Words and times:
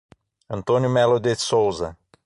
Antônio 0.49 0.89
Melo 0.89 1.19
de 1.19 1.35
Souza 1.35 1.95